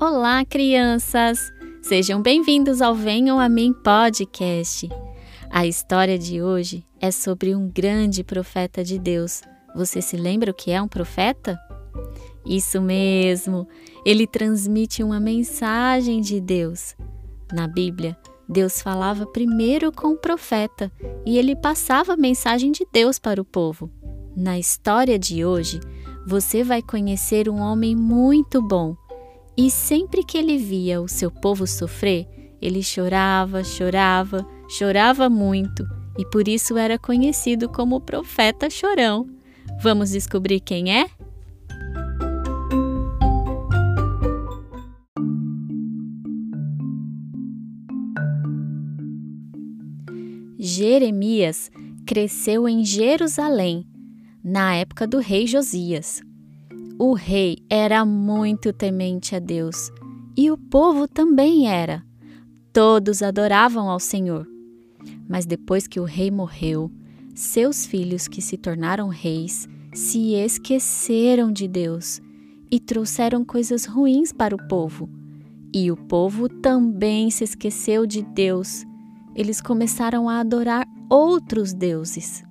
[0.00, 1.52] Olá, crianças!
[1.82, 4.88] Sejam bem-vindos ao Venham a Mim podcast.
[5.50, 9.42] A história de hoje é sobre um grande profeta de Deus.
[9.76, 11.60] Você se lembra o que é um profeta?
[12.46, 13.68] Isso mesmo,
[14.02, 16.96] ele transmite uma mensagem de Deus.
[17.52, 18.16] Na Bíblia,
[18.48, 20.90] Deus falava primeiro com o profeta
[21.26, 23.90] e ele passava a mensagem de Deus para o povo.
[24.34, 25.78] Na história de hoje,
[26.26, 28.96] você vai conhecer um homem muito bom.
[29.62, 32.26] E sempre que ele via o seu povo sofrer,
[32.62, 39.28] ele chorava, chorava, chorava muito, e por isso era conhecido como o profeta chorão.
[39.82, 41.10] Vamos descobrir quem é?
[50.58, 51.70] Jeremias
[52.06, 53.86] cresceu em Jerusalém
[54.42, 56.22] na época do rei Josias.
[57.02, 59.90] O rei era muito temente a Deus
[60.36, 62.04] e o povo também era.
[62.74, 64.46] Todos adoravam ao Senhor.
[65.26, 66.90] Mas depois que o rei morreu,
[67.34, 72.20] seus filhos que se tornaram reis se esqueceram de Deus
[72.70, 75.08] e trouxeram coisas ruins para o povo.
[75.74, 78.84] E o povo também se esqueceu de Deus.
[79.34, 82.44] Eles começaram a adorar outros deuses.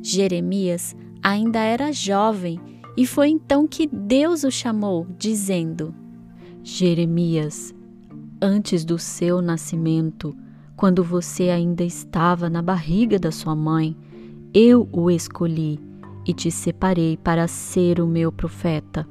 [0.00, 5.94] Jeremias ainda era jovem e foi então que Deus o chamou, dizendo:
[6.64, 7.72] Jeremias,
[8.42, 10.36] antes do seu nascimento,
[10.74, 13.96] quando você ainda estava na barriga da sua mãe,
[14.52, 15.78] eu o escolhi
[16.26, 19.08] e te separei para ser o meu profeta.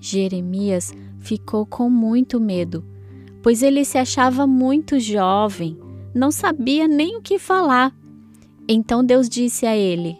[0.00, 2.84] Jeremias ficou com muito medo,
[3.40, 5.78] pois ele se achava muito jovem,
[6.12, 7.94] não sabia nem o que falar
[8.68, 10.18] então Deus disse a ele: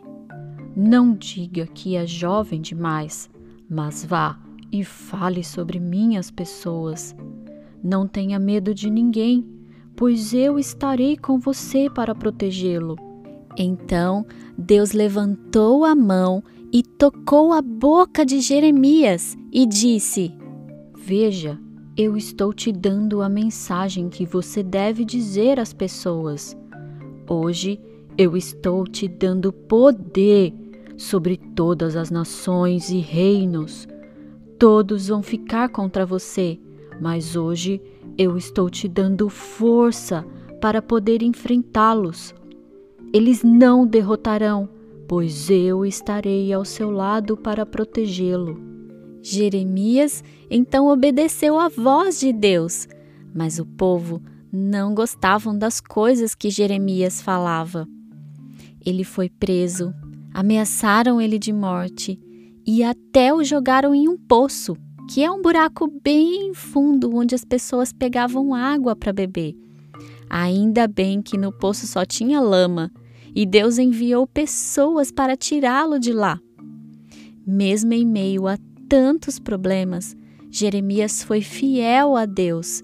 [0.81, 3.29] Não diga que é jovem demais,
[3.69, 4.39] mas vá
[4.71, 7.17] e fale sobre minhas pessoas.
[7.83, 9.45] Não tenha medo de ninguém,
[9.97, 12.95] pois eu estarei com você para protegê-lo.
[13.57, 14.25] Então
[14.57, 20.33] Deus levantou a mão e tocou a boca de Jeremias e disse:
[20.97, 21.59] Veja,
[21.97, 26.57] eu estou te dando a mensagem que você deve dizer às pessoas.
[27.29, 27.81] Hoje
[28.17, 30.68] eu estou te dando poder
[30.99, 33.89] sobre todas as nações e reinos.
[34.59, 36.59] Todos vão ficar contra você,
[37.01, 37.81] mas hoje
[38.19, 40.27] eu estou te dando força
[40.61, 42.35] para poder enfrentá-los.
[43.15, 44.69] Eles não derrotarão,
[45.07, 48.61] pois eu estarei ao seu lado para protegê-lo.
[49.23, 52.89] Jeremias então obedeceu à voz de Deus,
[53.33, 54.21] mas o povo
[54.53, 57.87] não gostavam das coisas que Jeremias falava.
[58.85, 59.95] Ele foi preso,
[60.39, 62.17] ameaçaram ele de morte
[62.65, 64.77] e até o jogaram em um poço,
[65.11, 69.57] que é um buraco bem fundo onde as pessoas pegavam água para beber.
[70.31, 72.89] Ainda bem que no poço só tinha lama
[73.35, 76.39] e Deus enviou pessoas para tirá-lo de lá.
[77.45, 78.57] Mesmo em meio a
[78.89, 80.17] tantos problemas,
[80.53, 82.81] Jeremias foi fiel a Deus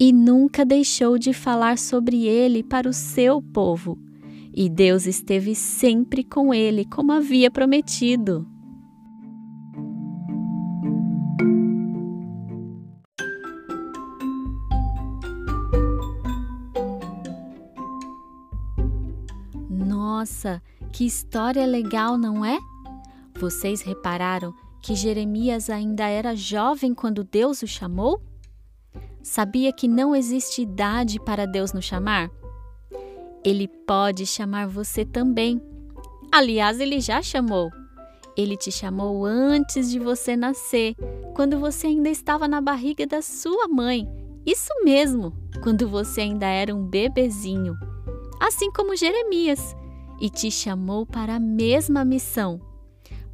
[0.00, 3.96] e nunca deixou de falar sobre ele para o seu povo
[4.56, 8.48] e Deus esteve sempre com ele, como havia prometido.
[19.68, 22.58] Nossa, que história legal, não é?
[23.38, 28.22] Vocês repararam que Jeremias ainda era jovem quando Deus o chamou?
[29.22, 32.30] Sabia que não existe idade para Deus nos chamar?
[33.46, 35.62] Ele pode chamar você também.
[36.32, 37.70] Aliás, ele já chamou.
[38.36, 40.96] Ele te chamou antes de você nascer,
[41.32, 44.04] quando você ainda estava na barriga da sua mãe.
[44.44, 47.76] Isso mesmo, quando você ainda era um bebezinho.
[48.40, 49.76] Assim como Jeremias,
[50.20, 52.60] e te chamou para a mesma missão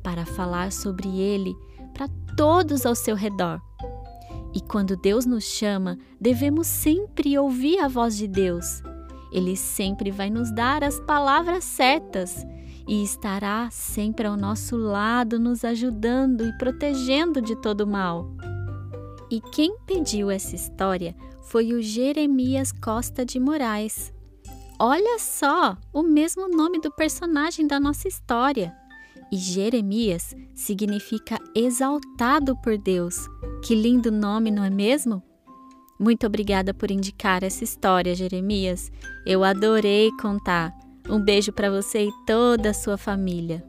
[0.02, 1.56] para falar sobre ele
[1.94, 2.06] para
[2.37, 3.62] todos ao seu redor.
[4.54, 8.82] E quando Deus nos chama, devemos sempre ouvir a voz de Deus
[9.32, 12.46] ele sempre vai nos dar as palavras certas
[12.87, 18.29] e estará sempre ao nosso lado, nos ajudando e protegendo de todo mal.
[19.31, 24.12] E quem pediu essa história foi o Jeremias Costa de Moraes.
[24.79, 28.75] Olha só, o mesmo nome do personagem da nossa história.
[29.31, 33.17] E Jeremias significa exaltado por Deus.
[33.62, 35.23] Que lindo nome, não é mesmo?
[36.02, 38.90] Muito obrigada por indicar essa história, Jeremias.
[39.25, 40.76] Eu adorei contar.
[41.08, 43.64] Um beijo para você e toda a sua família.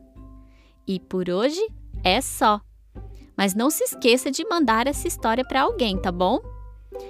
[0.88, 1.62] E por hoje
[2.04, 2.60] é só.
[3.38, 6.40] Mas não se esqueça de mandar essa história para alguém, tá bom?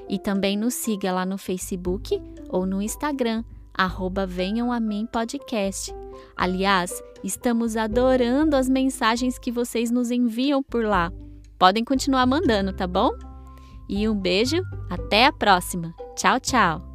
[0.10, 5.94] E também nos siga lá no Facebook ou no Instagram, arroba Venham a Mim Podcast.
[6.36, 11.14] Aliás, estamos adorando as mensagens que vocês nos enviam por lá.
[11.58, 13.33] Podem continuar mandando, tá bom?
[13.88, 15.94] E um beijo, até a próxima.
[16.16, 16.93] Tchau, tchau!